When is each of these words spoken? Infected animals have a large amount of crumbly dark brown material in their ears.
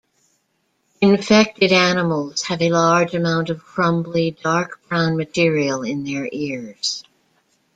Infected 1.01 1.71
animals 1.71 2.41
have 2.45 2.59
a 2.63 2.71
large 2.71 3.13
amount 3.13 3.51
of 3.51 3.61
crumbly 3.63 4.31
dark 4.31 4.79
brown 4.89 5.15
material 5.15 5.83
in 5.83 6.03
their 6.05 6.27
ears. 6.31 7.03